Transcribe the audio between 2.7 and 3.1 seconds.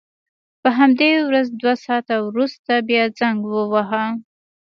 بیا